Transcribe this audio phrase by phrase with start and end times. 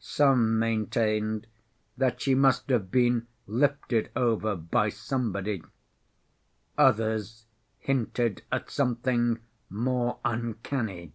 [0.00, 1.46] Some maintained
[1.96, 5.62] that she must have been lifted over by somebody;
[6.76, 7.46] others
[7.78, 9.38] hinted at something
[9.70, 11.14] more uncanny.